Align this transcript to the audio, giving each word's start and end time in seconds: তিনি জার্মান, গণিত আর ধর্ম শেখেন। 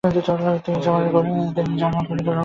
তিনি 0.65 0.79
জার্মান, 0.85 1.05
গণিত 1.13 1.57
আর 1.57 1.65
ধর্ম 1.79 1.97
শেখেন। 2.07 2.37